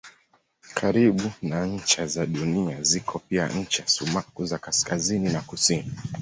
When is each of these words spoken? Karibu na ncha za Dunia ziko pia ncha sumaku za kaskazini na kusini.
Karibu 0.77 1.31
na 1.41 1.65
ncha 1.65 2.07
za 2.07 2.25
Dunia 2.25 2.83
ziko 2.83 3.19
pia 3.19 3.47
ncha 3.49 3.87
sumaku 3.87 4.45
za 4.45 4.57
kaskazini 4.57 5.29
na 5.29 5.41
kusini. 5.41 5.91